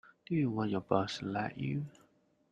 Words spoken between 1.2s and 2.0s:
like you?